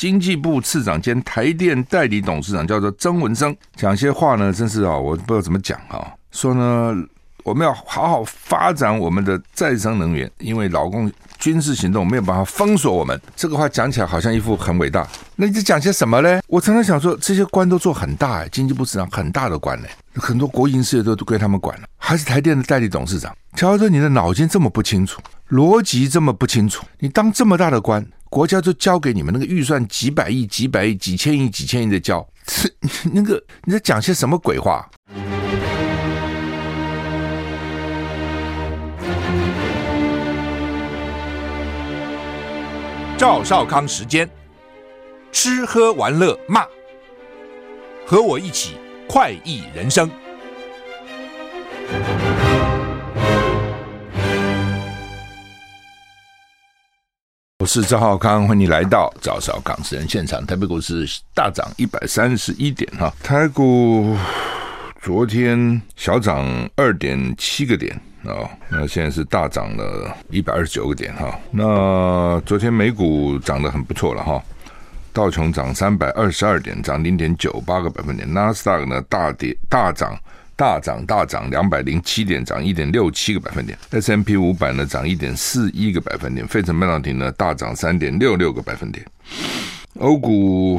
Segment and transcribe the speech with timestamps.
[0.00, 6.10] 经济部次长兼台电代理董事长叫做曾文生，讲些话呢，真是啊，我不知道怎么讲啊。
[6.32, 6.96] 说呢，
[7.44, 13.20] 我们要好好发展我们的再生能源，因为老共军事行动没有办法封锁我们。
[13.36, 16.40] 这个话讲起来好像一副很伟大，那你在讲些什么呢？
[16.46, 23.36] 我常常想说，这些官都做很大，经济部次长很大的官呢，很多国营事业都都归他们管了，还是台电的代理董事长。
[23.54, 25.20] 瞧着你的脑筋这么不清楚，
[25.50, 32.24] 逻辑这么不清楚，你当这么大的官，国家就交给你们那个预算几百亿、几百亿、几千亿、几千亿的交，
[33.12, 34.88] 那个你在讲些什么鬼话？
[43.18, 44.30] 赵少康时间，
[45.32, 46.64] 吃喝玩乐骂，
[48.06, 48.76] 和我一起
[49.08, 50.08] 快意人生。
[57.60, 60.44] 我是赵浩康，欢迎来到赵少康时间现场。
[60.46, 64.16] 台北股市大涨一百三十一点哈，台股
[65.02, 67.94] 昨天小涨二点七个点。
[68.24, 71.38] 啊、那现在是大涨了一百二十九个点哈。
[71.50, 74.42] 那昨天美股涨得很不错了哈，
[75.12, 78.32] 道琼涨三百二十二点，涨零点九八个百分点。
[78.32, 80.18] 纳斯达克呢大跌大涨
[80.60, 83.78] 大涨大涨两百零七点，涨一点六七个百分点。
[83.92, 89.02] S M P 五百呢涨一点四一个百分点，费城半导体呢大涨三点六六个百分点。
[89.94, 90.78] 欧股，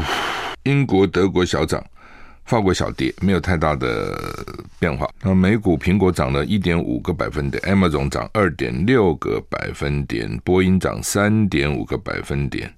[0.61, 1.83] 英国、德国小涨。
[2.45, 4.15] 法国小跌，没有太大的
[4.77, 5.09] 变化。
[5.23, 12.71] 那美股苹果涨了一点五个百分点，Amazon 涨二点六个百分点，波音涨三点五个百分点，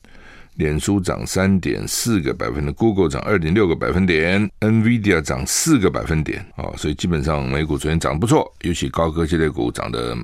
[0.55, 6.45] 脸书涨三点四个百分点，Google 涨二点六个百分点，NVIDIA 涨四个百分点。
[6.55, 10.15] 哦，所以基本上美股昨天涨不错，尤其高科技类股涨得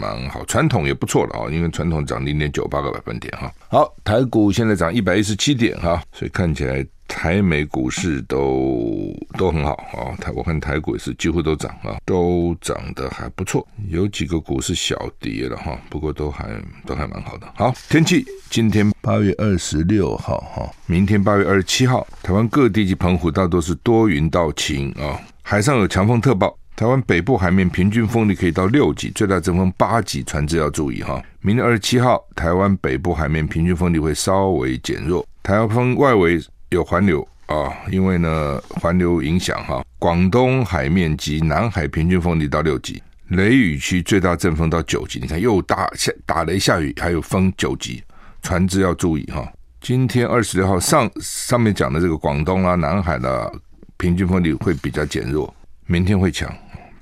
[0.00, 3.52] 蛮好，传统也不错了啊，因为传统涨零点九八个百分点哈。
[3.68, 6.84] 好，台股现在涨一百一十七点哈，所以看起来。
[7.06, 16.48] 台美股市都都很好啊，台我看台股也是几乎都涨啊，都涨得还不错，有几个股是小跌了哈，不过都还
[16.86, 17.46] 都还蛮好的。
[17.56, 31.22] 好，天气今天八月二十六号哈，明天八月二十七号，台湾各地及澎湖大多是多云到晴啊，海上有强风特报，台湾北部海面平均风力可以到六级，最大阵风八级，船只要注意哈。
[31.40, 36.40] 明天二十七号，台湾北部海面平均风力会稍微减弱，台风外围。
[36.70, 45.18] 有环流啊，因为呢环流影响哈，广东海面及南海平均风力到六级，雷雨区最大阵风到九级。
[45.20, 48.02] 你看又打下打雷下雨，还有风九级，
[48.42, 49.46] 船只要注意哈。
[49.80, 53.52] 今天二十六号上上面讲的这个广东啊、南海的
[53.98, 55.54] 平均风力会比较减弱，
[55.86, 56.50] 明天会强。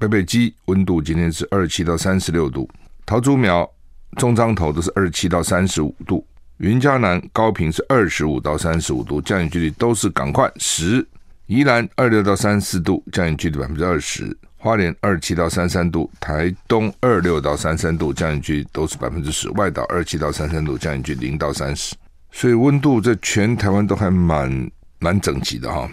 [0.00, 2.68] 北北基温度今天是二十七到三十六度，
[3.06, 3.70] 桃竹苗、
[4.16, 6.26] 中彰投都是二十七到三十五度。
[6.58, 11.04] 云嘉南高频是二十五到三十五度，降雨几率都是赶快十；
[11.46, 14.26] 宜兰二六到三四度，降雨几率百分之二十；
[14.58, 21.96] 花莲二七到三三度，台东二六到三三度，降雨几率都是百分之十；外岛二七到三三度，降雨几率零到三十。
[22.30, 24.70] 所以温度在全台湾都还蛮
[25.00, 25.90] 蛮整齐的哈。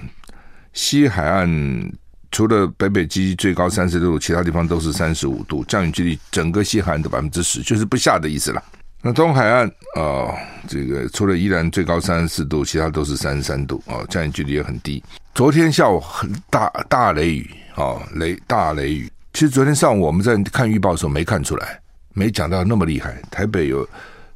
[0.73, 1.91] 西海岸
[2.31, 8.63] 除了北北基最高三十六度，其他地方都是三十五度，降雨几率整个西海岸的百分之十，就是不下的意思了。
[9.01, 9.65] 那东海岸
[9.95, 10.35] 啊、
[10.67, 15.01] 这个除了宜兰最高三十四度，其他都是三十三度啊，降雨距离也很低。
[15.33, 19.09] 昨天下午很大大雷雨啊、哦，雷大雷雨。
[19.33, 21.79] 其实昨天上午我们在看预报的时候没看出来，
[22.13, 23.19] 没讲到那么厉害。
[23.31, 23.87] 台北有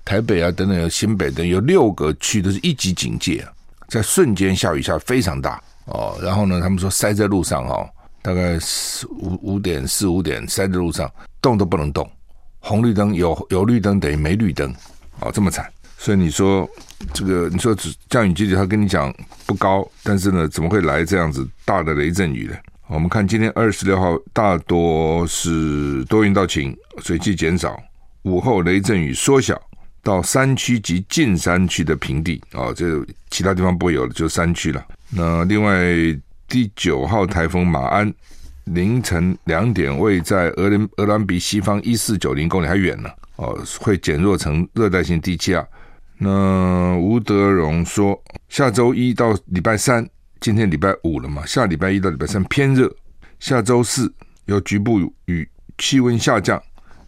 [0.06, 3.46] 台北啊等等，有新北等有六个区都是一级警戒，
[3.90, 6.18] 在瞬间下雨下非常大哦。
[6.22, 7.88] 然后呢，他们说塞在路上哦，
[8.22, 12.10] 大概四五五点四五点塞在路上，动都不能动。
[12.66, 14.74] 红绿灯有有绿灯等于没绿灯，
[15.20, 16.68] 哦，这么惨，所以你说
[17.14, 17.76] 这个，你说
[18.10, 19.14] 降雨几率，他跟你讲
[19.46, 22.56] 不高，但是呢，怎么会来这样子大的雷阵雨呢？
[22.88, 27.78] 我们看今天二十六号，大多是多云到晴，水汽减少，
[28.22, 29.62] 午后雷阵雨缩小
[30.02, 34.82] 到山区及近山区的平地，哦，这其他地方不会有了，就山区了。
[35.10, 35.76] 那另外
[36.48, 38.14] 第九号台风马鞍。
[38.66, 43.10] 凌晨两点，位在俄伦鹅銮鼻西方一四九零公里，还远呢。
[43.36, 45.68] 哦，会减弱成热带性低气压。
[46.18, 50.08] 那吴德荣说，下周一到礼拜三，
[50.40, 51.46] 今天礼拜五了嘛？
[51.46, 52.90] 下礼拜一到礼拜三偏热，
[53.40, 54.14] 下周四
[54.46, 56.62] 有局部雨，气温下降，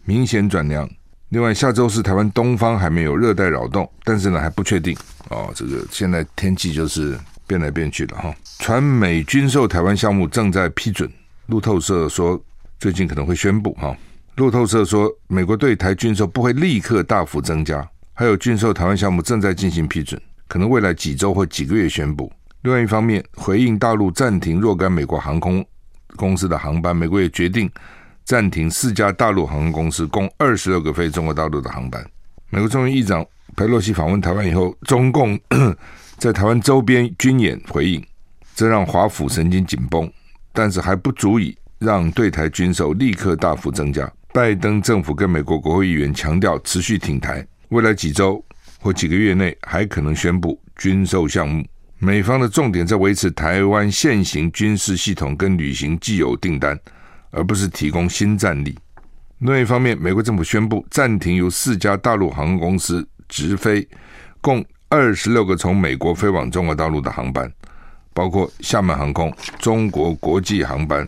[0.04, 0.86] 明显转凉。
[1.30, 4.96] 另外，下周四台湾东方还没有热带扰动，但是呢还不确定。
[5.30, 8.34] 哦，这个现在天气就是变来变去的哈。
[8.58, 11.10] 传美军售台湾项目正在批准。
[11.46, 12.40] 路透社说，
[12.78, 13.96] 最近可能会宣布哈。
[14.36, 20.20] 路透社说，美国对台军售不会立刻大幅增加，还有军售台湾项目正在进行批准。
[20.48, 22.32] 可能未来几周或几个月宣布。
[22.62, 25.64] 另外一方面，回应大陆暂停若干美国航空
[26.16, 27.70] 公司的航班，美国也决定
[28.24, 32.04] 暂停四家大陆航空公司共二十六个飞中国大陆的航班。
[32.50, 33.24] 美国众议议长
[33.56, 35.38] 裴洛西访问台湾以后，中共
[36.18, 38.04] 在台湾周边军演回应，
[38.54, 40.10] 这让华府神经紧绷，
[40.56, 44.10] 但是还不足以让对台军售立刻大幅增加。
[44.32, 48.42] 拜登政府跟美国国会议员强调持续挺台，未来几周
[48.80, 51.62] 或几个月内还可能宣布军售项目。
[51.98, 56.78] 美方的重点在维持台湾现行军事系统跟履行既有订单，
[57.30, 58.78] 而不是提供新战力。
[59.40, 63.86] 另一方面，美国政府宣布暂停由四家大陆航空公司直飞
[64.40, 67.50] 共二十六个从美国飞往中国大陆的航班，
[68.16, 71.06] 包括厦门航空、中国国际航班、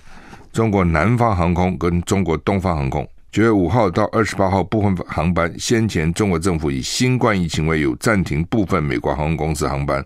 [0.52, 3.08] 中国南方航空跟中国东方航空。
[3.32, 10.04] 九月五号到二十八号部分航班，先前中国政府以新冠疫情为由暂停部分美国航空公司航班。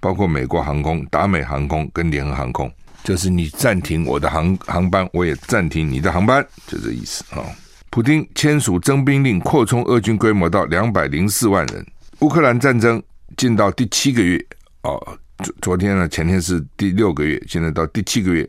[0.00, 2.72] 包括美国航空、达美航空跟联合航空，
[3.04, 7.44] 就是你暂停我的航航班，我也暂停你的航班，就这意思啊。
[7.90, 11.86] 普丁签署征兵令，扩充俄军规模到两百零四万人。
[12.20, 13.00] 乌克兰战争
[13.36, 14.42] 进到第七个月
[14.84, 18.46] 哦，昨昨天呢，前天是第六个月，现在到第七个月。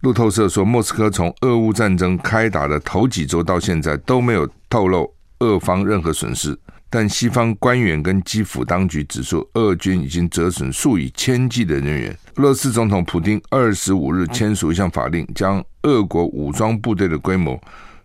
[0.00, 6.58] 路透社说，莫斯科从俄乌战争开打的头几周到现在都没有透露俄方任何损失。
[6.90, 12.16] 但西方官员跟基辅当局指出，俄军已经折损数以千计的人员。
[12.36, 17.60] 俄罗斯总统普丁二十五日签署一项法令，将俄国武装部队的规模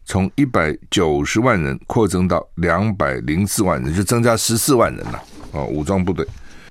[0.05, 5.23] 从一百九十万人扩增到两百零四万人，就增加十四万人了。
[5.51, 6.25] 哦，武装部队，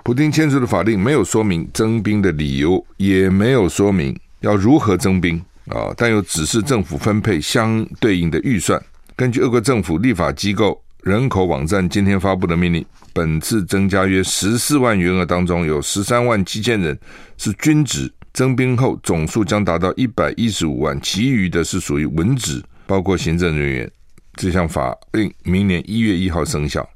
[0.08, 8.82] 普丁签署的法令没有说明征兵的理由，也没有说明要如何征兵啊，但又指示政府分配相对应的预算。
[9.14, 10.82] 根据俄国政府立法机构。
[11.02, 16.98] 人口网站今天发布的命令，本次增加约十四万员额当中，有十三万七千人
[17.36, 23.90] 是军职，征兵后总数将达到一百一十五万，其余的是属于文职，包括行政人员。
[24.36, 26.86] 这项法令明年一月一号生效，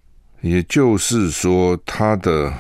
[0.40, 2.52] 也就是说，他的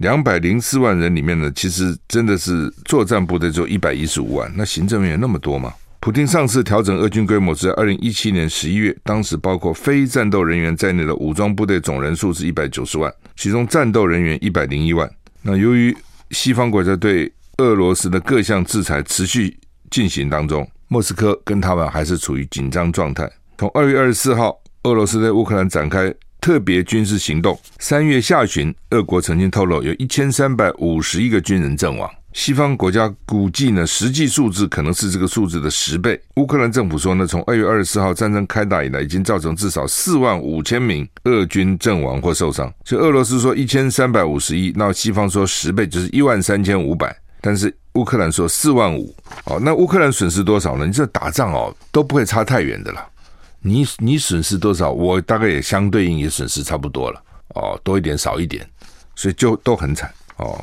[0.00, 5.74] 两百零四万人里面呢，其实真的是作战部队只有一百一十五万，那行政人员那么多吗？
[6.00, 15.06] 普丁上次调整俄军规模是在二零一七年十一月，当时包括非战斗人员在内的武装部队总人数是一百九十万，其中战斗人员一百零一万。
[15.42, 15.94] 那由于
[16.30, 19.54] 西方国家对俄罗斯的各项制裁持续
[19.90, 23.30] 进行当中，莫斯科跟他们还是处于紧张状态。
[23.58, 32.10] 从二月二十四号，俄罗斯在乌克兰展开特别军事行动，三月下旬，俄国曾经透露有一千三百五十一个军人阵亡。
[32.32, 36.18] 西方国家估计呢，实际数字可能是这个数字的十倍。
[36.36, 42.72] 乌克兰政府说呢，从二月二十四号战争开打以来，已经造成至少四万五千名俄军阵亡或受伤。
[42.84, 49.12] 所以俄罗斯说一千三百五十一，那西方说十倍就是一万三千五百，但是乌克兰说四万五。
[49.46, 50.86] 哦，那乌克兰损失多少呢？
[50.86, 53.04] 你这打仗哦都不会差太远的了。
[53.62, 57.22] 你你损失多少，我大概也相对应也损失差不多了。
[57.54, 58.64] 哦，多一点少一点，
[59.16, 60.62] 所以就都很惨哦。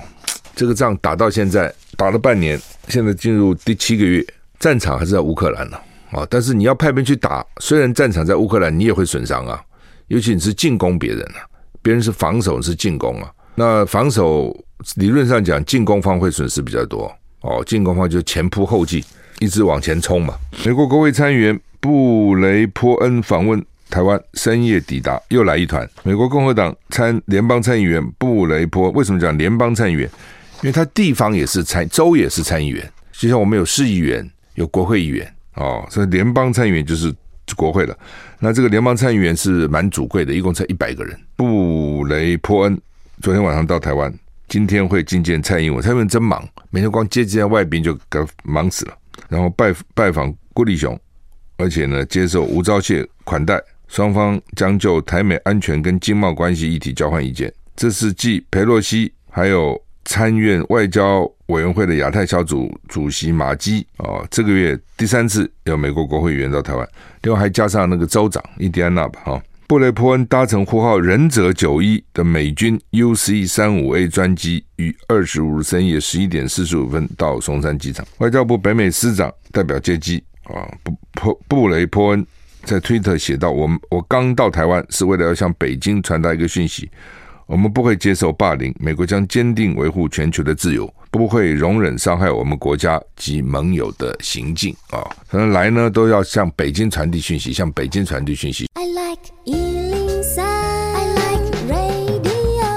[0.55, 4.25] 这个仗打到现在，打了半年，现在进入第七个月，
[4.57, 5.77] 战场还是在乌克兰呢，
[6.11, 6.25] 啊！
[6.29, 9.61] 但是你要派兵去打，虽然战场在乌克兰，你也会损伤啊。
[10.07, 11.45] 尤其你是进攻别人啊，
[11.81, 13.29] 别人是防守，是进攻啊。
[13.53, 14.55] 那防守
[14.95, 17.61] 理论上讲，进攻方会损失比较多哦。
[17.67, 19.03] 进攻方就前仆后继，
[19.39, 20.35] 一直往前冲嘛。
[20.65, 25.87] 美国国会参议员布雷波恩访问台湾，深夜抵达，又来一团。
[26.03, 30.09] 美国共和党参联邦参议员布雷波，为什么讲联邦参议员？
[30.61, 37.13] 因为他地方也是参州也是参议员，就像我们有市议员、有国会议员哦，所以联邦参议员就是
[37.55, 37.95] 国会了。
[38.39, 41.17] 那这个联邦参议员是蛮主贵的，一共才一百个人。
[41.35, 42.81] 布雷波恩
[43.21, 44.11] 昨天晚上到台湾，
[44.49, 45.81] 今天会觐见蔡英文。
[45.81, 48.97] 蔡英文真忙，每天光接见外宾就给忙死了。
[49.29, 50.99] 然后拜拜访郭立雄，
[51.57, 57.53] 而且呢接受吴钊燮款待，双方将就台美安全跟经贸关系议题交换意见。
[57.75, 59.81] 这是继裴洛西还有。
[60.09, 66.87] 参院外交委员会的亚太小组主席马基啊，这个月第三次有美国国会议员到台湾，
[67.23, 69.43] 另外还加上那个州长印第安纳吧哈。
[69.67, 78.07] 布雷波恩搭乘呼号忍者九一的美军 UC 三五 A 专机，于二十五日深夜十一点四十五分到松山机场。
[78.19, 82.25] 外交部北美司长代表接机啊，布布布雷波恩
[82.63, 86.89] 在推特写道：“我们我刚到台湾是为了要向北京传达一个讯息。”
[87.45, 95.01] 我们不会接受霸凌，美国将坚定维护全球的自由，不会容忍伤害我们国家及盟友的行径啊！
[95.29, 98.67] 可能来呢都要向北京传递讯息，向北京传递讯息。
[98.73, 102.67] I like 103, I like radio。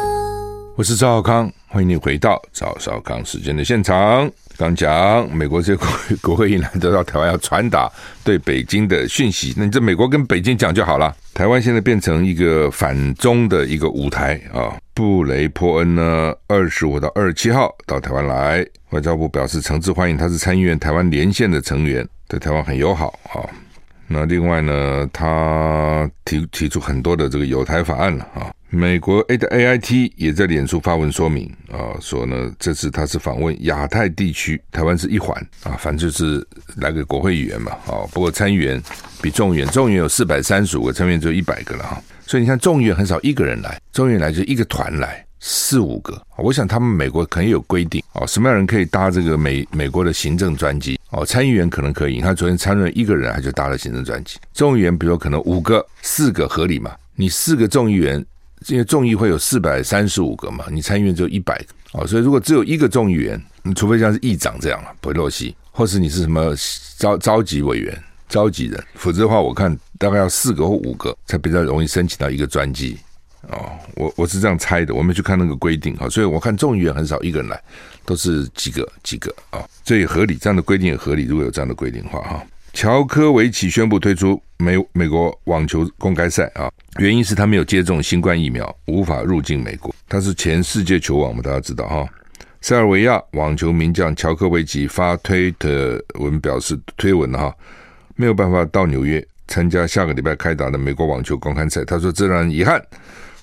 [0.77, 4.31] 我是赵少康，欢迎你回到赵少康时间的现场。
[4.61, 5.89] 刚讲美国这国
[6.21, 7.91] 国会议员得到台湾要传达
[8.23, 11.17] 对北京的讯息，那你这美国跟北京讲就好了。
[11.33, 14.77] 台湾现在变成一个反中的一个舞台啊！
[14.93, 23.41] 布雷波恩呢，二十五到二十七号到台湾来，外交部表示诚挚欢迎，他是参议院台湾连线的成员，对台湾很友好啊。
[24.13, 28.51] 那另外呢，他提提出很多的这个友台法案了啊。
[28.69, 36.45] 美国 A 的 AIT 也在脸书发文说明啊，说呢，这次他是访问亚太地区，台湾是一环啊，反正就是
[36.77, 38.03] 来个国会议员嘛啊。
[38.13, 38.83] 不过参议员
[39.23, 42.03] 比众议员，众议员有四百三十五个，参议员只有一百个了哈。
[42.27, 46.21] 所以你看众议员很少一个人来，众议员来就一个团来四五个。
[46.37, 51.25] 我想他们美国可能有规定哦，什么样人可以搭这个美美国的行政专机哦？
[51.25, 56.93] 参议员可能可以，你看昨天参议员一个人他就搭了行政专机，众议员比如可能五个、四个合理嘛？
[57.15, 58.25] 你四个众议员。
[58.67, 66.55] 因为众议会有四百三十五个嘛，你参议院只有一百个，哦，所以如果只有一个众议员，你除非像是议长这样了，裴洛西，或是你是什么
[66.99, 67.99] 召召集委员、
[68.29, 72.99] 召集人，否则的话，我看大概要四个或五个才比较容易申请到一个专机，
[73.49, 77.59] 哦，我我是这样猜的，我没去看那个规定，哈，所以我看众议员很少一个人来，
[78.05, 82.45] 都是几个几个啊，这也合理，这样的规定也合理，如果有这样的规定的话，哈。
[82.73, 89.93] 乔科维奇宣布退出美美国网球公开赛啊，原因是他没有接种新冠疫苗，无法入境美国。
[90.09, 92.07] 他是前世界球王嘛，大家知道哈。
[92.61, 97.53] 塞尔维亚网球名将乔科维奇发推特文表示，推文哈
[98.15, 101.85] 没有办法到纽约参加下个礼拜开打的美国网球公开赛。
[101.85, 102.81] 他说这让人遗憾，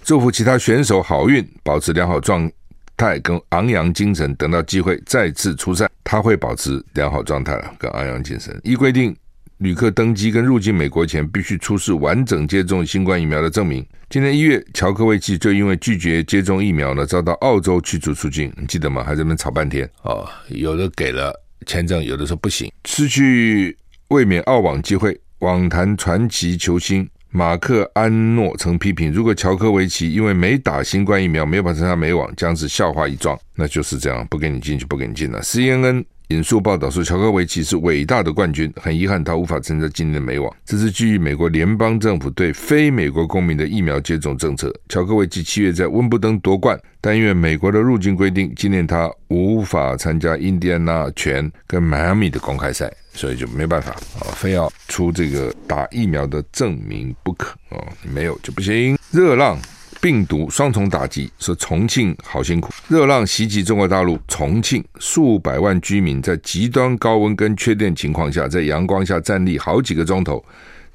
[0.06, 2.50] 祝福其他选手好运，保持良好状
[2.98, 5.88] 态跟昂扬精神，等到机会再次出赛。
[6.04, 8.60] 他会保持良好状态跟昂扬精神。
[8.64, 9.16] 依规定，
[9.60, 13.86] 旅客登机跟入境美国前必须出示完整接种新冠疫苗的证明。
[14.10, 18.52] 今年一月，乔科维奇就因为拒绝接种疫苗呢，遭到澳洲驱逐出境。
[18.58, 19.04] 你记得吗？
[19.04, 20.28] 还在那吵半天哦。
[20.50, 21.34] 有的给了
[21.66, 23.78] 签证，有的说不行，失去
[24.08, 25.20] 卫冕澳网机会。
[25.40, 33.38] 网坛传奇球星马克安诺曾批评，如果乔科维奇因为没打新冠疫苗没有办法参加美网，将是笑话一桩。
[33.54, 35.40] 那就是这样，不给你进就不给你进了。
[35.44, 40.52] CNN 引述报道说，乔科维奇是伟大的冠军，很遗憾他无法参加今年的美网。
[40.66, 44.74] 这是基于美国联邦政府对非美国公民的疫苗接种政策。
[44.90, 52.92] 乔科维奇七月在温布登夺冠，但因为美国的入境规定，今年他无法参加印第安纳拳跟迈阿密的公开赛。
[53.18, 58.96] 所以就没办法啊，非要出这个打疫苗的证明不可哦，没有就不行。
[59.10, 59.58] 热浪
[60.00, 62.72] 病毒双重打击，说重庆好辛苦。
[62.88, 70.46] 热浪袭击中国大陆，重庆数百万居民在极端高温跟缺电情况下，在阳光下站立好几个钟头，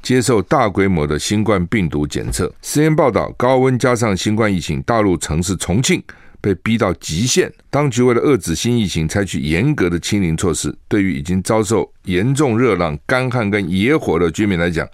[0.00, 2.50] 接受大规模的新冠病毒检测。
[2.62, 6.00] CNN 报道，高温加上新冠疫情，大陆城市重庆。
[6.42, 10.76] 被逼到极限，当局为了遏制新疫情，采取严格的清零措施。
[10.88, 14.86] 对于已经遭受严重热浪、干旱跟野火的居民来讲，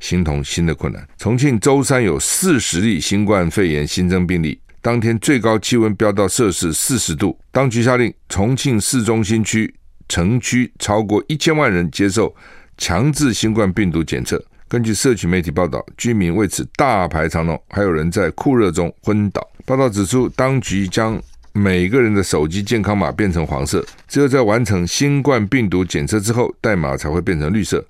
[0.00, 1.08] 形同新的困难。
[1.16, 7.38] 重庆周三有四十例新冠肺炎新增病例，当天最高气温飙到摄氏四十度。
[7.52, 9.72] 当局下令重庆市中心区
[10.08, 12.34] 城区超过一千万人接受
[12.76, 14.44] 强制新冠病毒检测。
[14.68, 19.48] 根据社区媒体报道，居民为此大排长龙，还有人在酷热中昏倒。
[19.66, 21.20] 报道指出，当局将
[21.52, 27.84] 每个人的手机健康码变成黄色，只有在完成新冠病毒检测之后，代码才会变成绿色，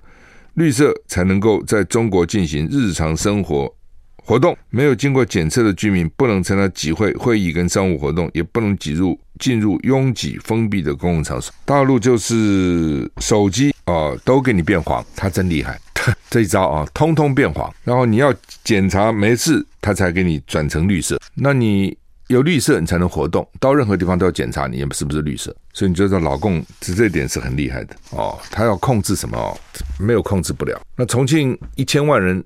[0.55, 3.71] 绿色才能够在中国进行日常生活
[4.15, 4.57] 活动。
[4.71, 11.53] 没有经过检测的居民不能参加集会、会议跟商务活动，也不能挤入进入拥挤封闭的公共场所。
[11.63, 15.79] 大陆就是手机啊、都给你变黄，他真厉害。
[16.29, 18.33] 这一招啊，通通变黄，然后你要
[18.63, 21.19] 检查没事，它才给你转成绿色。
[21.33, 21.97] 那你
[22.27, 23.47] 有绿色，你才能活动。
[23.59, 25.55] 到任何地方都要检查你是不是绿色。
[25.73, 28.37] 所以你觉得老共这这点是很厉害的哦。
[28.51, 29.57] 他要控制什么哦？
[29.99, 30.81] 没有控制不了。
[30.95, 32.43] 那重庆一千万人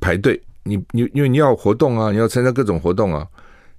[0.00, 3.26] 排队，你你因为你要活动啊，你要参加各种活动啊，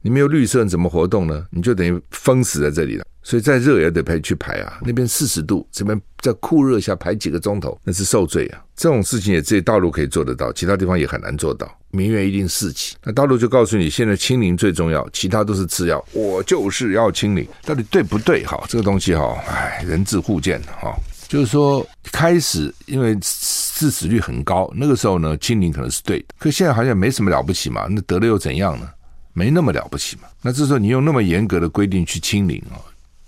[0.02, 1.46] 你没有绿色，你怎么活动呢？
[1.52, 3.06] 你就等于封死在这里了。
[3.26, 8.64] 所以再热也得排去排啊，那边四十度，这边在酷热下排几个钟头，那是受罪啊。
[8.76, 12.96] 这种事情也只有大陆可以做得到，其他地方也很难做到，民怨一定四起。
[13.04, 16.06] 那大陆就告诉你，现在清零最重要，其他都是次要。
[16.14, 18.46] 我就是要清零，到底对不对？
[18.46, 20.96] 哈，这个东西哈，哎，人智互见哈。
[21.28, 28.88] 就是说，开始因为致死率很高，那个时候呢，清零可能是对的，可现在好像没什么了不起嘛，那得了又怎样呢？
[29.34, 30.28] 没那么了不起嘛。
[30.44, 32.78] 那这时候你用那么严格的规定去清零啊？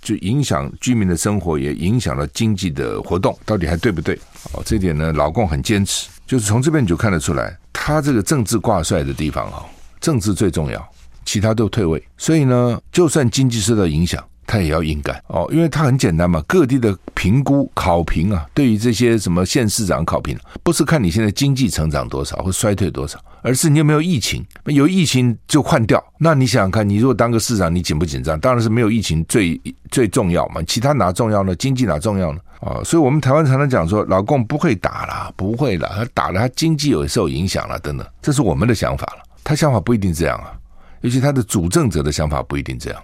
[0.08, 4.18] 就影响居民的生活，也影响了经济的活动，到底还对不对？
[4.54, 9.66] 哦，这点呢，老共很坚持，就是从这边你就看得出来，他这个政治挂帅的地方啊，
[10.00, 10.90] 政治最重要，
[11.26, 12.02] 其他都退位。
[12.18, 14.24] 所以呢，就算经济受到影响。
[14.48, 26.04] 他也要硬干哦，因为他很简单嘛，各地的评估考评啊，对于这些什么县市长考评，不是看你现在经济成长多少或衰退多少，而是你有没有疫情，有疫情就换掉。
[26.18, 28.40] 那你想想看，你如果当个市长，你紧不紧张？
[28.40, 29.60] 当然是没有疫情最
[29.92, 31.54] 最重要嘛，其他哪重要呢？
[31.56, 32.40] 经济哪重要呢？
[32.62, 39.24] 啊，所以我们台湾常常讲说，老共不会打了，不会了，他打了，他经济有受影响了，等等，这是我们的想法了。
[39.44, 40.54] 他想法不一定这样啊，
[41.02, 43.04] 尤其他的主政者的想法不一定这样。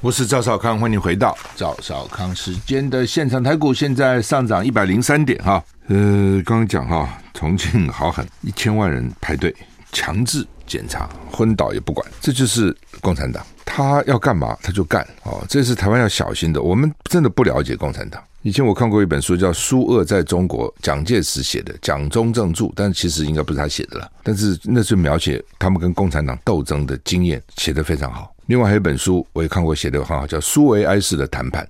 [0.00, 3.42] 我是赵少康，欢迎回到赵少康时间的现场。
[3.42, 9.54] 台股现在上涨一百零三点哈，呃，刚刚讲哈，重庆好狠，一千万人排队
[9.92, 16.62] 强制检查，昏倒也不管，这就是共产党，他要干嘛他就干哦，这是台湾要小心的。
[16.62, 18.22] 我们真的不了解共产党。
[18.46, 24.08] 以前我看过一本书，叫《苏俄在中国》，蒋介石写的，蒋中正著，但其实应该不是他写的了。
[24.22, 28.32] 但是那是描写他们跟共产党斗争的经验，写得非常好。
[28.46, 31.68] 另外还有一本书我也看过，写得很好，叫《苏维埃式的谈判》，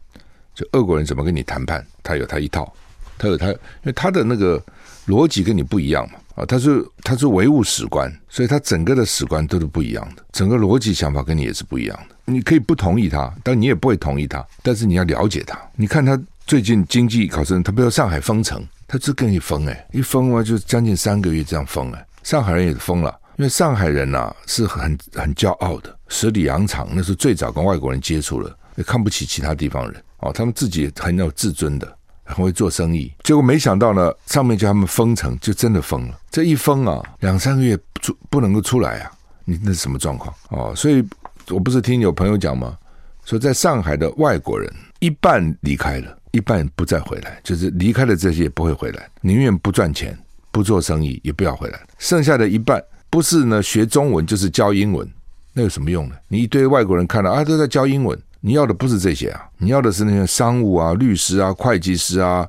[0.54, 2.71] 就俄国人怎么跟你谈判，他有他一套，
[3.16, 4.62] 他有他，因为他的那个
[5.06, 12.14] 逻辑跟你不一样嘛，啊，他是他是唯物史观，所以他整个的史观都是不一样的，整个逻辑想法跟你也是不一样的。
[12.26, 16.21] 你可以不同意他，但你也不会同意他，但是你要了解他，你看他。
[16.46, 39.10] 最近经济考生，他比如上海封城，他就跟你封哎，一封嘛就将近三个月这样封哎，上海人也疯了，因为上海人呐、啊、是很 很骄傲的，十里洋场那是最早跟外国人接触了，也看不起其他地方人哦，他们自己很有自尊的，很会做生意，结果没想到呢，上面叫他们封城，就真的封了，这一封啊，两三个月出不能够出来啊，
[39.44, 40.72] 你那是什么状况哦？
[40.76, 41.04] 所以
[41.48, 42.78] 我不是听有朋友讲吗？
[43.24, 46.15] 说在上海的外国人一半离开了。
[46.33, 50.16] 一半不再回来，就是离开了这些也不会回来，宁愿不赚钱、
[50.50, 51.80] 不做生意，也不要回来。
[51.99, 55.09] 剩下的一半不是呢学中文，就是教英文，
[55.52, 56.14] 那有什么用呢？
[56.28, 62.47] 你一堆外国人看到啊都在教英文，你要的不是这些啊，你要的是那些商务啊、律师啊、会计师啊、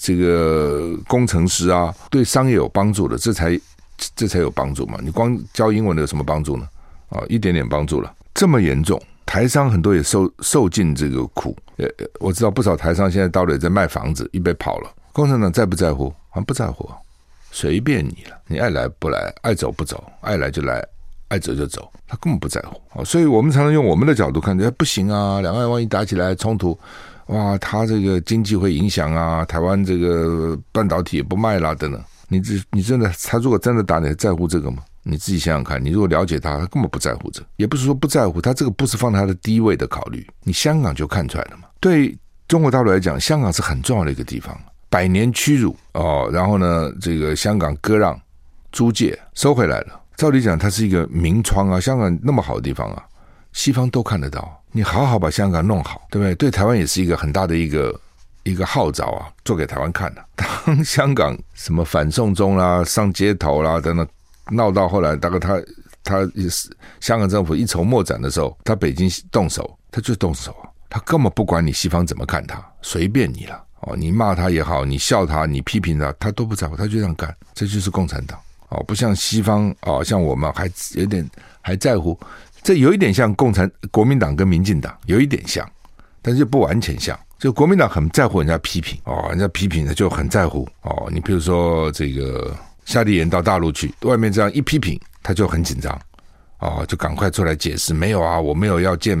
[0.00, 3.58] 这个工程师啊，对商业有帮助的，这才
[4.14, 4.98] 这才有帮助嘛。
[5.02, 6.68] 你光教英文的有什么帮助呢？
[7.08, 9.00] 啊，一点点帮助了，这么严重。
[9.24, 14.90] 台商很多也受受尽这个苦，呃，我知道不少台商现在到了也在卖房子，一被跑了。
[15.12, 16.08] 共产党在不在乎？
[16.28, 16.88] 好像不在乎，
[17.50, 20.82] 随便你了，你爱来不来，爱走不走，爱来就来，
[21.28, 23.04] 爱走就走，他根本不在乎。
[23.04, 26.78] 所以我们常常用我们的角度看，觉得，不行啊，两岸万一打起来冲突，
[27.26, 32.02] 哇，他这个经济会影响啊，台湾这个半导体也不卖啦，等等。
[32.28, 34.82] 你这你真的，他如果真的打，你还在乎这个吗？
[35.02, 40.26] 你自己想想看，你如果了解他，他根本不在乎这，也不是说不在乎，他这个不是放在他的第一位的考虑。
[40.44, 41.64] 你香港就看出来了嘛？
[41.82, 42.16] 对
[42.46, 44.56] 中国大陆来讲，香港是很重要的一个地方，
[44.88, 48.18] 百年屈辱哦，然后呢，这个香港割让
[48.70, 50.00] 租界收回来了。
[50.16, 53.04] 照理讲，它是一个名窗啊，香港那么好的地方啊，
[53.52, 54.62] 西方都看得到。
[54.70, 56.34] 你好好把香港弄好，对不对？
[56.36, 58.00] 对台湾也是一个很大的一个
[58.44, 60.24] 一个号召啊，做给台湾看的。
[60.36, 64.06] 当香港什么反送中啦、上街头啦等等。
[64.52, 65.60] 闹到后来，大概他
[66.04, 70.54] 他也是香港政府一筹莫展的时候，他北京动手，他就动手，
[70.92, 81.26] 他根本不管你西方怎么看他，随便你了哦，你骂他也好，你笑他，你批评他，他都不在乎，他就这样干，这就是共产党哦，不像西方哦，像我们还有点
[81.62, 82.18] 还在乎，
[82.62, 85.66] 这有一点像共产国民党跟民进党有一点像，
[86.20, 92.54] 但是又不完全像，就国民党很在乎人家批评哦，人家批评他就很在乎哦，你比如说这个。
[92.84, 95.96] 夏立言到大陆去，外面这样一批评，他就很紧张，
[96.58, 99.16] 哦，就赶快出来解释，没有啊，我没有要见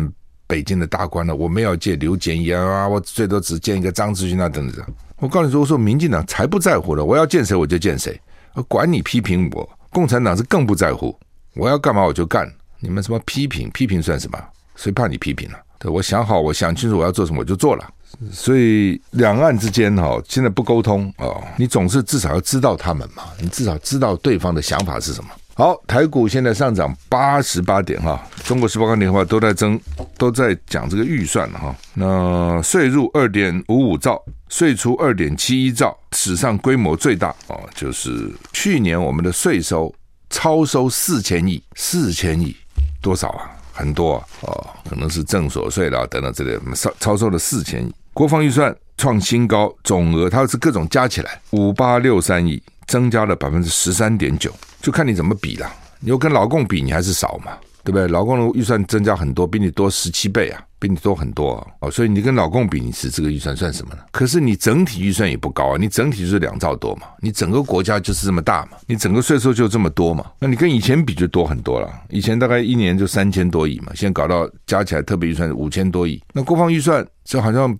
[0.52, 4.84] 北京的大官了，我没有要见刘建一啊，我最多只见一个张志军啊，等等。
[5.16, 8.20] 我告诉你说，我说民进党才不在乎了，我要见谁我就见谁，
[8.52, 11.18] 我管你批评我，共产党是更不在乎，
[11.54, 12.46] 我要干嘛我就干，
[12.80, 14.38] 你们什么批评批评算什么？
[14.76, 15.58] 谁怕你批评了？
[15.78, 17.88] 对，我想好，我想清楚我要做什么我就做了。
[18.30, 25.30] 所以两岸之间哈，现在不沟通哦，你总是至少要知道他们嘛，你至少知道对方的想法是什么。
[25.54, 29.78] 好，台股现在上涨八十八点哈，中国时报跟联合报都在争，
[30.16, 31.74] 都在讲这个预算哈。
[31.92, 39.94] 那税入二点五五兆，税出二点七一兆，史上规模最大哦，就是去年我们的税收
[40.30, 42.56] 超收四千亿，四千亿
[43.02, 43.50] 多少啊？
[43.74, 47.94] 很多啊，哦，可能是正所税啦等等之类的，超超收了四千亿。
[48.14, 54.50] 国防预算创新高，总额它是各种加起来五八六三亿，增加了百分之十三点九，
[54.82, 55.72] 就看你怎么比了。
[56.00, 57.52] 你又跟老共比，你还是少嘛，
[57.84, 58.08] 对不对？
[58.08, 60.60] 老共的预算增加很多，比你多十七倍啊！
[60.80, 61.66] 比你多很多啊！
[61.78, 64.00] 哦，所以你跟老共比，你是这个预算算什么呢？
[64.10, 71.88] 可是你整体预算也不高啊，你整体就是两兆多嘛，你整个国家就是这么大嘛，你整个税收就这么多嘛，那你跟以前比就多很多了。
[72.08, 77.78] 以前大概一年就三千多亿嘛，现在搞到加起来特别预算五千多亿，那国防预算就好像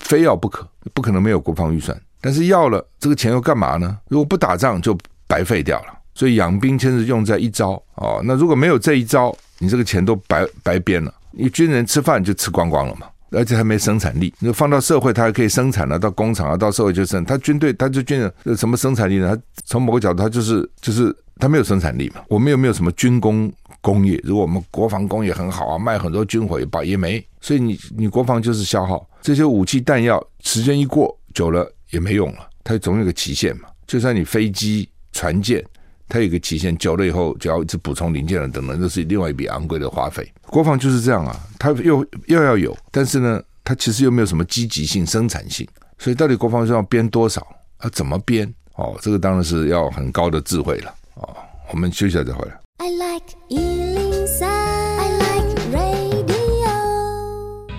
[0.00, 3.96] 非要不可，不可能没有国防预算，但是要了这个钱又干嘛呢？
[4.08, 5.99] 如果不打仗就白费掉了。
[6.20, 11.10] 所以养兵千日用在一朝哦，那如果没有这一招，你这个钱都白白编了。
[11.30, 14.30] 你军人吃饭就吃光光了嘛，而且还没生产力。
[14.38, 17.24] 你放到社会，他还可以生产了，到工厂啊，到社会就生。
[17.24, 19.34] 他军队，他就军人什么生产力呢？
[19.34, 22.20] 他从某个角度，他就是就是他没有生产力嘛。
[22.28, 27.26] 我们又没有什么军工工业，如果我们国防工业很好啊，卖很多军火也罢也没。
[27.40, 33.70] 所以你你国防就是消耗这些武器弹药，时间一过久了也没用了，它总有个期限嘛。
[33.86, 35.64] 就算你飞机、船舰。
[36.10, 40.30] 它有一个期限，久了以后就要一直补充零件了，等等，这是另外一笔昂贵的花费。
[40.48, 45.66] 国防就是这样啊，它又又要有，但是呢，它其实又没有什么积极性、生产性。
[45.96, 47.46] 所以到底国防是要编多少？
[47.84, 48.52] 要怎么编？
[48.74, 50.94] 哦，这个当然是要很高的智慧了。
[51.14, 51.36] 哦，
[51.70, 52.60] 我们休息一下再回来。
[52.78, 53.99] I like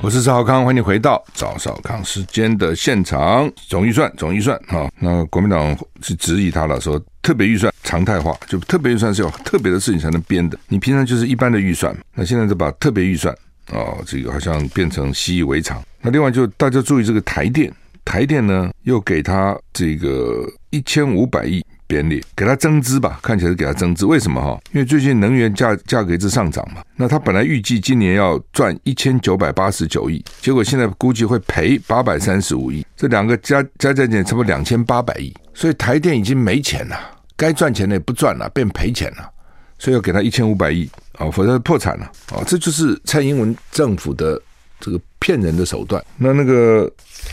[0.03, 3.47] 我是赵少康，欢迎回到赵少康时间的现场。
[3.67, 10.57] 总预算，总预算，哈，那国民党是质疑他了，说特别预算常态化，就特别预算是有特别的事情才能编的。
[10.69, 13.31] 你平常就是一般的预算，那现在就把特别预算，
[13.69, 15.79] 哦，这个好像变成习以为常。
[16.01, 17.71] 那另外就大家注意这个台电，
[18.03, 21.63] 台电呢又给他这个一千五百亿。
[21.91, 24.05] 编列给他增资吧，看起来是给他增资。
[24.05, 24.57] 为什么哈？
[24.71, 26.81] 因为最近能源价价格一直上涨嘛。
[26.95, 32.85] 那他本来预计今年要赚一千九百八十九亿，结果现在估计会赔八百三十五亿。
[32.95, 35.33] 这两个加加加减差不多两千八百亿。
[35.53, 36.97] 所以台电已经没钱了，
[37.35, 39.29] 该赚钱的也不赚了，变赔钱了。
[39.77, 42.41] 所以要给他一千五百亿啊，否则破产了啊。
[42.47, 44.41] 这就是蔡英文政府的
[44.81, 46.03] 这个骗人的手段。
[46.17, 46.91] 那那个。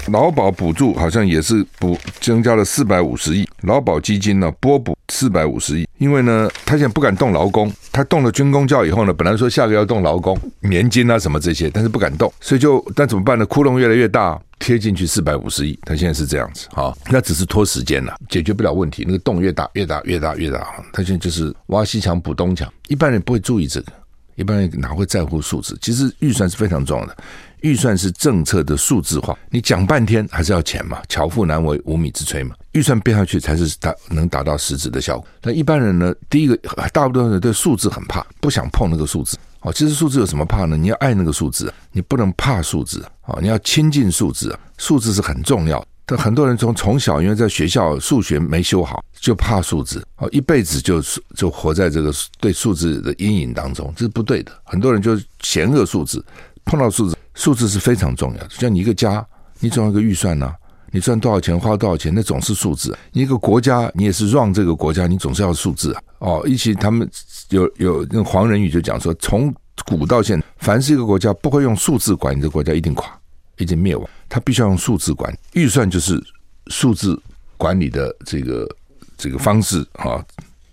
[0.09, 13.47] 劳保补助好像也是补增加了四百五十亿，劳保基金呢拨补四百五十亿，因为呢他现在不敢动劳工，他动了军工教以后呢，本来说下个月要动劳工年金啊什么这些，但是不敢动，所以就但怎么办呢？
[13.47, 23.93] 窟窿越来越大，贴进去四百五十亿，他现在是这样子啊，那只是拖时间了，解决不了问题，那个洞越大越大越大越大，他现在就是挖西墙补东墙，一般人不会注意这个，
[24.39, 25.77] 一般人哪会在乎数字？
[25.83, 27.17] 其实预算是非常重要的。
[27.63, 32.55] 预算是政策的数字化，你讲半天还是要钱嘛，巧妇难为无米之炊嘛。
[32.71, 35.27] 预算变下去才是达能达到实质的效果。
[35.43, 36.15] 那一般人呢？
[36.31, 36.57] 第一个，
[36.93, 39.37] 大部分人对数字很怕，不想碰那个数字。
[39.63, 40.77] 哦，其实数字有什么怕呢？
[40.77, 43.05] 你要爱那个数字，你不能怕数字。
[43.25, 45.85] 哦，你要亲近数字，数字是很重要。
[46.09, 50.03] 但很多人从从小因为在学校数学没修好，就怕数字。
[50.17, 51.03] 哦，一辈子就
[51.37, 54.51] 就活在这个对数字的阴影当中，这是不对的。
[54.65, 56.25] 很多人就嫌恶数字，
[56.65, 57.17] 碰到数字。
[57.35, 59.25] 数字是非常重要的，像你一个家，
[59.61, 60.53] 你总有一个预算呐、
[60.91, 62.97] 你赚多少钱，花多少钱，那总是数字。
[63.13, 66.03] 一个国家，你也是 run 这个国家，你总是要数字啊。
[66.19, 67.09] 哦，一起他们
[67.51, 69.55] 有有那黄仁宇就讲说，从
[69.87, 73.18] 古到现，凡是一个国家不会用数字管，你这国家一定垮，
[73.59, 74.09] 已经灭亡。
[74.29, 76.23] 他必须要用数字管，预算就是
[76.69, 77.21] 数字
[77.57, 78.69] 管理的这个
[79.17, 80.25] 这个方式啊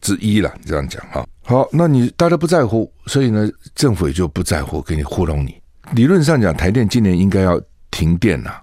[0.02, 0.54] 之一了。
[0.66, 5.56] 这样讲哈，好，那你大家不在乎，所以呢，政府也就不在乎，给你糊弄你。
[5.94, 8.62] 理论上讲，台电今年应该要停电呐、啊，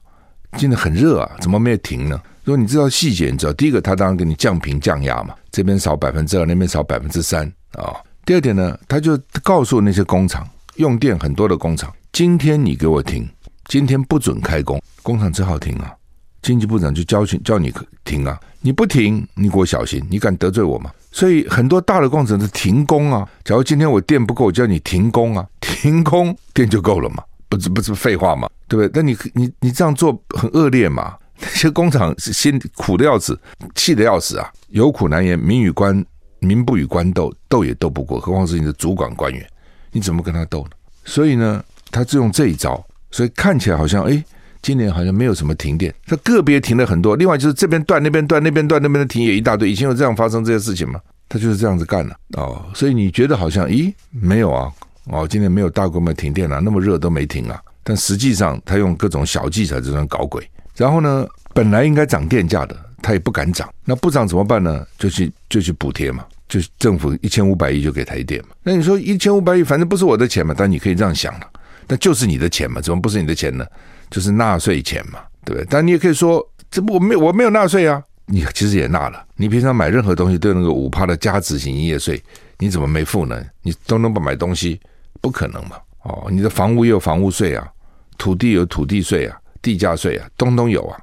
[0.59, 2.21] 今年很热啊，怎么没有停呢？
[2.45, 7.95] 如果你知道细节，你知道第一个，他当然给你降频降压嘛，这边少百分之二，那边少百分之三啊。
[8.25, 13.29] 第二点呢，他就告诉那些工厂用电很多的工厂，今天你给我停，
[13.66, 15.94] 今天不准开工，工厂只好停啊。
[16.42, 17.72] 经济部长就叫叫你
[18.05, 20.90] 停啊，你不停，你给我小心，你敢得罪我吗？
[21.12, 23.29] 所以很多大的工程是停工啊。
[23.44, 25.46] 假如今天我电不够，我叫你停工啊。
[25.61, 27.22] 停工电就够了嘛？
[27.48, 28.51] 不是不是废话嘛？
[28.66, 28.90] 对不对？
[28.94, 31.16] 那你你你这样做很恶劣嘛？
[31.38, 33.38] 那些工厂是心苦的要死，
[33.75, 34.53] 气的要死啊！
[34.68, 36.05] 有苦难言，民与官
[36.40, 39.46] 民不与官斗，斗也斗不过，何况是你的主管官员？
[39.90, 40.70] 你怎么跟他斗呢？
[41.05, 44.25] 所以呢，他就用这一招，所以看起来好像哎，
[44.61, 47.14] 今年好像没有什么停电，它个别停了很多。
[47.14, 49.70] 另外就是这边断，那边断，那边断，那边的停也一大堆。
[49.70, 50.98] 以前有这样发生这些事情吗？
[51.29, 52.64] 他就是这样子干的哦。
[52.75, 54.68] 所以你觉得好像咦，没有啊？
[55.07, 57.61] 哦，今年没有大规模停电了，那么热都没停啊。
[57.83, 60.48] 但实际上，他用各种小技巧这种搞鬼。
[60.77, 63.68] 然后呢，本来应该涨电价的，他也不敢涨。
[63.85, 64.87] 那不涨怎么办呢？
[64.96, 68.51] 就去就去补贴嘛，就政府一千五百亿就给台电嘛。
[68.62, 71.46] 那你说一千五百亿，反正不是我的钱嘛，但你可以这样想了，
[71.93, 73.67] 那就是你的钱嘛，怎么不是你的钱呢？
[74.11, 75.67] 就是纳税钱嘛，对不对？
[75.69, 79.23] 但你也可以说，这不我没有我没有纳税啊，你其实也纳了。
[79.37, 82.19] 你平常买任何东西都有那个五趴的加值型营业税，
[82.57, 83.45] 你怎么没付呢？
[83.61, 84.81] 你都能不买东西？
[85.21, 85.77] 不可能嘛？
[86.05, 87.69] 哦，你的房屋也有房屋税啊，
[88.17, 90.99] 土地有土地税啊，地价税啊，通通有啊。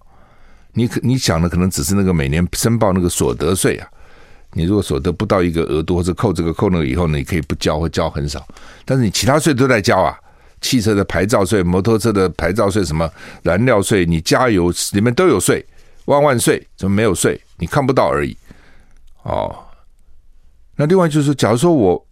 [0.74, 3.88] 你可你想的可能只是那个每年申报那个所得税啊。
[4.54, 8.44] 你如果所得不到一个额度，或者扣这个扣那个以后呢，你可以不交或交很少。
[8.84, 10.18] 但是你其他税都在交啊，
[10.62, 13.10] 汽车的牌照税、摩托车的牌照税、什么
[13.44, 15.66] 燃料税，你加油里面都有税，
[16.06, 17.40] 万万税怎么没有税？
[17.58, 18.36] 你看不到而已。
[19.24, 19.56] 哦，
[20.76, 22.08] 那另外就是，假如说我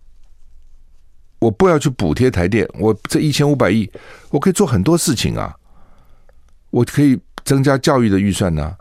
[1.39, 3.89] 我不要去补贴台电，我这一千五百亿，
[4.29, 5.55] 我可以做很多事情啊。
[6.69, 8.75] 我可以增加教育的预算呢，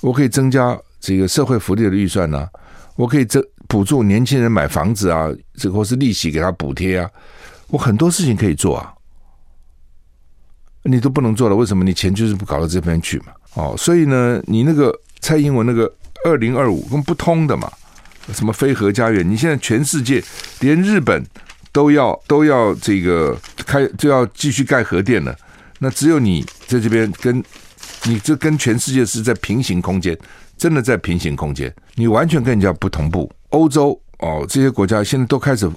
[0.00, 2.48] 我可以增加这个社会福利的预算呢。
[2.94, 7.10] 我可以增补助年轻人买房子啊，这或是利息给他补贴啊，
[7.66, 8.93] 我很多事情可以做啊，
[10.84, 11.82] 你都不能做了，为什么？
[11.82, 13.26] 你钱就是不搞到这边去嘛？
[13.54, 15.92] 哦，所以呢，你那个蔡英文那个
[16.24, 17.70] 二零二五跟不通的嘛，
[18.32, 19.28] 什么非核家园？
[19.28, 20.22] 你现在全世界
[20.60, 21.24] 连日本
[21.72, 25.36] 都要都要这个开就要继续盖核电了，
[25.78, 27.42] 那只有你在这边跟
[28.04, 30.16] 你这跟全世界是在平行空间。
[30.56, 33.28] 真的在平行空间，你完全跟人家不同步。
[33.48, 35.68] 欧洲哦，这些国家现在都开始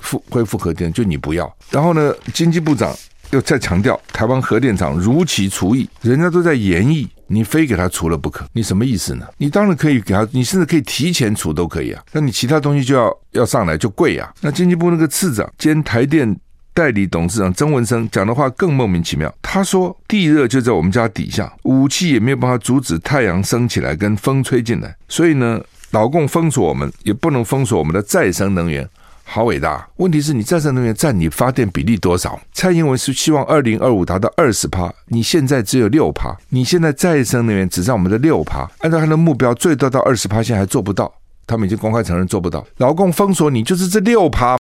[0.00, 1.56] 复恢复核电，就你不要。
[1.70, 2.92] 然后呢，经济部长
[3.30, 9.26] 又再强调，台湾核电厂如期除役，人家都在研议，你非给他除了不可，你什么意思呢？
[9.36, 12.02] 你当然可以给他，你甚至可以提前除都可以啊。
[12.12, 14.32] 那你其他东西就要要上来就贵啊。
[14.40, 16.36] 那经济部那个次长兼台电。
[16.74, 19.34] 代理董事长曾文生讲的话更莫名其妙。
[19.42, 24.94] 他说：“地热就在我们家底下，武器也没有办法阻止太阳升起来跟风吹进来。
[25.08, 25.60] 所以呢，
[25.90, 28.88] 老共封锁我们，也不能封锁我们的再生能源。
[29.30, 29.86] 好伟大！
[29.96, 32.40] 问题是你再生能源占你发电比例多少？
[32.54, 36.34] 蔡英文是希望二零二五达到二十趴，你现在只有六趴。
[36.48, 41.12] 你现在再生能源只占我们的六趴，按照他的目标，最多到二十趴，现在还做不到。
[41.46, 42.66] 他们已经公开承认做不到。
[42.78, 44.56] 劳共封锁你，就是这六趴。”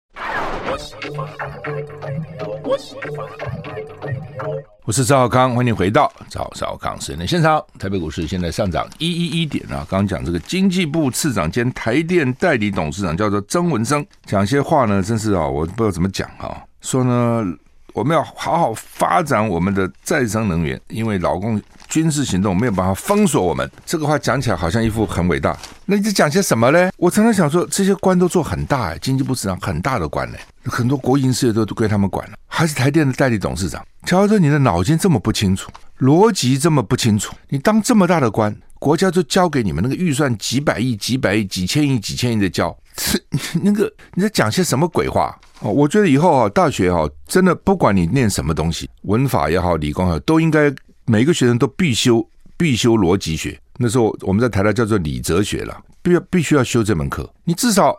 [4.86, 7.62] 我是赵少康，欢迎回到赵少康时间的现场。
[7.78, 9.86] 台北股市现在上涨一一一点啊！
[9.90, 16.64] 刚刚讲这个经济部次长兼台电代理董事长叫做曾文生，讲些话呢，真是啊，我不知道怎么讲啊。
[16.80, 17.46] 说呢，
[17.94, 23.70] 我们要好好发展我们的再生能源，因为老公军事行动没有办法封锁我们。
[23.86, 26.90] 这个话讲起来好像一副很伟大，那你在讲些什么呢？
[26.98, 30.38] 我常常想说，这些官都做很大哎，经济部市长很大的官呢。
[30.66, 33.82] 很多国营事业都归他们管了，还是台电的代理董事长。
[34.06, 43.18] 瞧着你的脑筋这么不清楚，逻辑这么不清楚，你当这么大的官，国家就交给你们那个预算几百亿、几百亿、几千亿、几千亿的交，这
[43.64, 45.34] 那个你在讲些什么鬼话？
[45.60, 50.70] 哦，我觉得以后啊，大学哈，真的不管你念什么东西，文法也好，理工也好，都应该
[51.08, 53.60] 每个学生都必修必修逻辑学。
[53.78, 57.96] 那时候我们在台大叫做理哲学了，必要必须要修这门课，你至少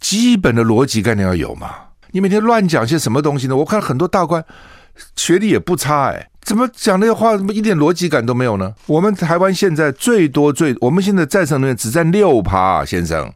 [0.00, 1.74] 基本的逻辑概念要有嘛。
[2.12, 3.56] 你每天乱讲些什么东西呢？
[3.56, 4.44] 我看很多大官
[5.16, 8.74] 学历也不差哎，怎么讲那些话怎么一点逻辑感都没有呢？
[8.86, 13.32] 我们台湾现在最多最，我们现在再生能源只占六趴，先生，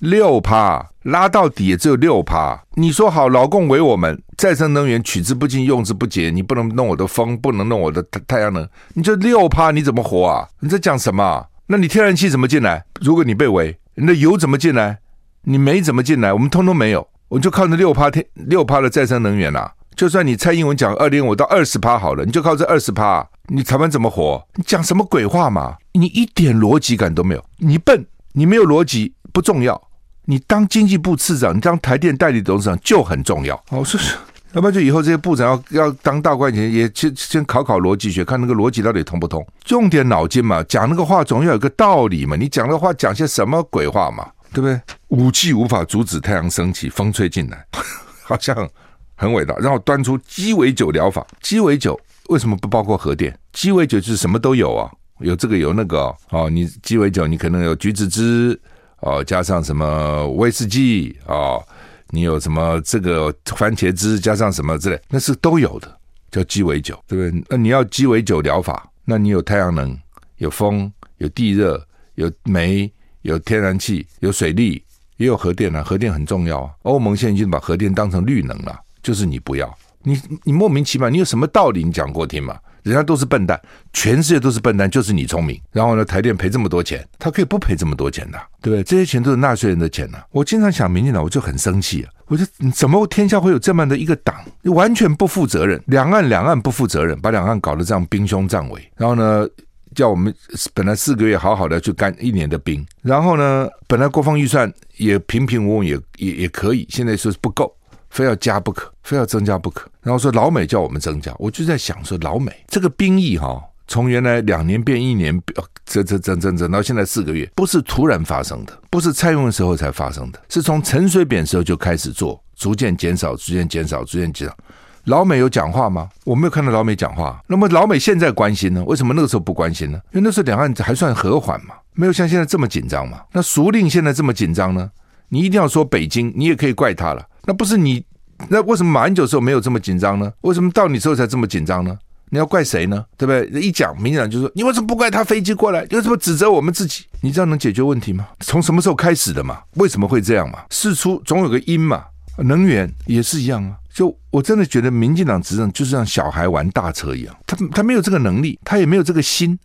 [0.00, 2.60] 六趴拉到底也只有六趴。
[2.74, 10.48] 你说好，老共为我们再生能源取之不尽，用之不竭，你不能弄我的风，不能弄我的太太阳能，你就六趴，你怎么活啊？
[10.60, 11.46] 你在讲什么？
[11.68, 12.84] 那你天然气怎么进来？
[13.00, 14.98] 如果你被围，你的油怎么进来？
[15.42, 16.32] 你煤怎么进来？
[16.32, 17.06] 我们通通没有。
[17.28, 24.44] 我就靠那六趴天六趴的再生能源啦，就算你蔡英文讲二零五到二十趴好了，你就靠这二十趴，你台湾怎么活？
[24.54, 25.76] 你讲什么鬼话嘛？
[25.92, 29.85] 你一点逻辑感都没有，你笨，你没有逻辑不重要，
[30.26, 33.54] 你当经济部次长，你当台电代理董事长就很重要。
[33.70, 34.16] 哦，是是，
[34.52, 44.28] 要不然就以后这些部长要要当大官前，也先先考考逻辑学，看那个逻辑到底通不通，用点脑筋嘛，讲那个话总要有个道理嘛，你讲的话讲些什么鬼话嘛？
[44.52, 44.80] 对不对？
[45.08, 47.66] 武器无法阻止太阳升起，风吹进来，
[48.24, 48.68] 好像
[49.14, 49.54] 很伟大。
[49.56, 53.36] 然后端出鸡尾酒疗法，鸡尾酒为什么不包括核电？
[53.52, 56.48] 鸡尾酒就是什么都有啊，有这个有那个哦。
[56.48, 58.58] 你鸡尾酒你可能有橘子汁
[59.00, 61.62] 哦，加上什么威士忌哦，
[62.10, 65.98] 你有什么这个番茄汁加上什么之类，那是都有的，
[66.30, 67.44] 叫鸡尾酒，对不对？
[67.48, 69.96] 那你要鸡尾酒疗法，那你有太阳能，
[70.38, 72.92] 有风，有地热，有煤。
[73.22, 74.80] 有天然气，有水利，
[75.16, 75.82] 也有核电啊。
[75.82, 76.70] 核电很重要啊。
[76.82, 81.82] 欧盟现在已经把核电当成绿能了，就是你不要，你你莫名其妙，你有什么道理？
[81.82, 82.56] 你讲过听吗？
[82.86, 83.60] 人家都是笨蛋，
[83.92, 85.60] 全世界都是笨蛋，就是你聪明。
[85.72, 88.82] 然后呢，台电赔这么多钱，他可以不赔这么多钱的，对不对？
[88.84, 90.18] 这些钱都是纳税人的钱呢。
[90.30, 99.46] 我经常想，民进党我就很生气啊，我说怎么天下会有这么的一个党，完全不负责任，两岸两岸不负责任，把两岸搞得这样兵凶战危，然后呢？
[99.94, 100.34] 叫我们
[100.74, 107.74] 本来四个月好好的去干一年的兵，然后呢，本来国防预算也平平稳稳，也也也可以，现在说是不够，
[108.16, 109.90] 非要加不可，非要增加不可。
[110.00, 115.38] 然后说老美叫我们增加，我就在想说老美这个兵役哈，从原来两年变一年，
[115.84, 124.56] 增增增增增到现在四个月，不是突然发生的，不是蔡英文时候才发生的，是从陈水扁时候就开始做，逐渐减少，逐渐减少，逐渐减少。
[125.04, 126.08] 老美有讲话吗？
[126.24, 127.38] 我没有看到老美讲话。
[127.46, 128.82] 那么老美现在关心呢？
[128.86, 130.00] 为什么那个时候不关心呢？
[130.12, 133.20] 因为那时候两岸还算和缓嘛，没有像现在这么紧张嘛。
[133.30, 134.90] 那孰令现在这么紧张呢？
[135.28, 137.24] 你一定要说北京，你也可以怪他了。
[137.46, 138.04] 那不是你，
[138.48, 140.30] 那为什么马英九时候没有这么紧张呢？
[140.42, 141.96] 为什么到你时候才这么紧张呢？
[142.28, 143.04] 你要怪谁呢？
[143.16, 143.62] 对不对？
[143.62, 145.86] 一讲，民进党就说你为什么不怪他飞机过来？
[145.88, 147.04] 你为什么指责我们自己？
[147.20, 148.26] 你这样能解决问题吗？
[148.40, 149.60] 从什么时候开始的嘛？
[149.74, 150.58] 为什么会这样嘛？
[150.70, 152.04] 事出总有个因嘛。
[152.38, 153.76] 能源也是一样啊。
[153.94, 159.58] 就我真的觉得，民进党执政就是像小孩玩大车一样，他他没有这个能力，他也没有这个心，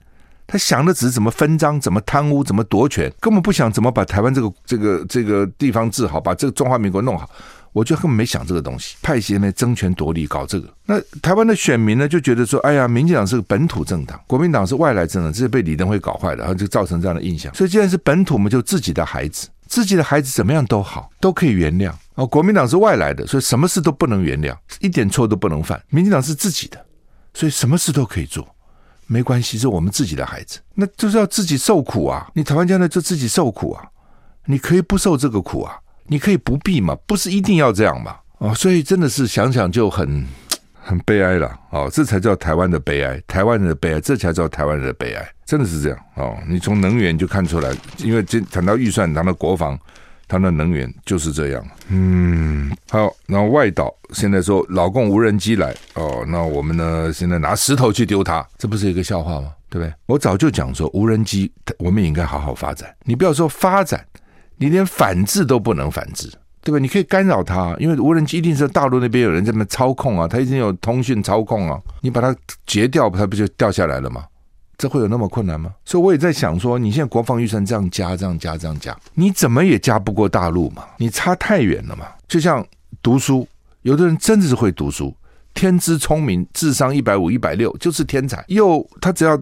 [0.48, 7.30] 他想的只是怎么分赃、怎么贪污、怎么夺权，根本不想怎么把台湾这个这个这个地方治好，把这个中华民国弄好。
[7.74, 10.68] 我就根本没想这个东西，派系呢争权夺利搞这个。
[10.86, 17.54] 那台湾的选民呢就觉得说，哎呀，民进党是个本土政党，国民党是外来政党，这是被李登辉搞坏的，然后就造成这样的印象。
[17.56, 21.94] 所以既然是本土，我们就自己的孩子，自己的孩子怎么样都好，都可以原谅。
[22.16, 25.82] 哦，国民党是外来的，所以什么事都不能原谅，一点错都不能犯。
[25.90, 26.86] 民进党是自己的，
[27.34, 28.46] 所以什么事都可以做，
[29.08, 32.30] 没关系，是我们自己的孩子，那就是要自己受苦啊！
[32.34, 33.86] 你台湾将来就自己受苦啊！
[34.46, 35.78] 你可以不受这个苦啊，
[36.12, 38.18] 你可以不必嘛，不是一定要这样嘛！
[38.40, 40.28] 哦，所以真的是想想就很
[40.84, 46.38] 很悲哀了哦，这才叫台湾的悲哀，台湾人的悲哀，这才叫台湾人的悲哀，真的是这样哦。
[46.50, 49.80] 你从能源就看出来，因为这谈到预算，谈到国防。
[50.28, 59.52] 他的能源就是这样，嗯，好，然后外岛现在说老共无人机来哦，那我们呢现在拿石头去丢它，这不是一个笑话吗？
[59.70, 59.94] 对不对？
[60.06, 64.06] 我早就讲说无人机我们也应该好好发展，你不要说发展，
[64.62, 66.78] 你连反制都不能反制，对吧？
[66.78, 72.36] 你可以干扰它，因为无人机一定是大陆那边有人在那操控啊，它一定有通讯操控啊，你把它
[72.68, 74.24] 截掉，它不就掉下来了吗？
[74.78, 75.72] 这会有那么困难吗？
[75.84, 80.84] 所以我也在想说，你现在国防预算这样加、这样加、这样加，你怎么也加不过大陆嘛？
[80.98, 82.06] 你差太远了嘛！
[82.28, 82.64] 就像
[83.02, 83.48] 读书，
[83.82, 85.12] 有的人真的是会读书，
[85.56, 88.44] 天资聪明，智商一百五、一百六，就是天才。
[88.48, 89.40] 又他只要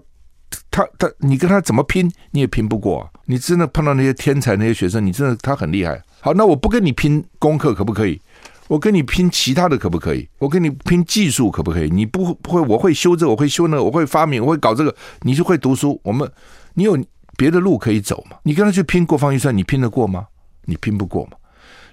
[0.71, 3.09] 他他，你跟他怎么拼，你也拼不过啊。
[3.25, 6.01] 你真的碰到那些天才那些学生，你真的他很厉害。
[6.21, 8.21] 好，那我不跟你拼功课，可不可以？
[8.67, 10.27] 我跟你拼其他的可不可以？
[10.37, 11.89] 我跟你拼技术可不可以？
[11.89, 15.99] 你不不会，我会修这，我会修那，我会发明，我会搞这个，你就会读书。
[16.03, 16.29] 我们，
[16.75, 16.97] 你有
[17.35, 18.37] 别的路可以走吗？
[18.43, 20.27] 你跟他去拼国防预算，你拼得过吗？
[20.65, 21.31] 你拼不过吗？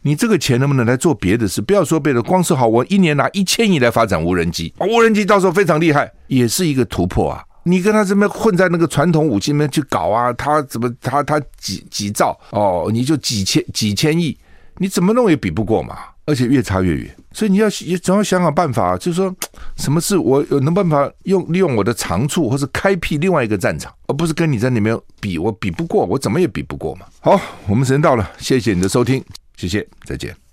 [0.03, 1.61] 你这个钱能不能来做别的事？
[1.63, 7.43] 不要说别的，光是好，我一年拿一千亿来发展无人机，无人机到时候非常厉害，也是一个突破啊！
[7.67, 14.39] 你跟他这边混在那个传统武器里面去搞啊，他怎么他他几几兆哦，你就几千几千亿，
[14.77, 15.99] 你怎么弄也比不过嘛。
[16.29, 19.33] 而且越差越远，所以你要也总要想想办法，就是说，
[19.77, 27.07] 什么事我有能办法用利用我的长处，或是开辟另外一个战场，而不是跟你在里面比，我比不过，我怎么也比不过嘛。
[27.21, 29.25] 好，我们时间到了，谢谢你的收听，
[29.57, 30.37] 谢谢，再见。